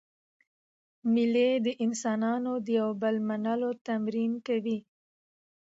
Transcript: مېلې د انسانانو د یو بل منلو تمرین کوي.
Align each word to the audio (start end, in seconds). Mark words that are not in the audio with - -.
مېلې 1.13 1.49
د 1.65 1.67
انسانانو 1.85 2.53
د 2.65 2.67
یو 2.79 2.89
بل 3.01 3.15
منلو 3.27 3.69
تمرین 3.87 4.33
کوي. 4.47 4.77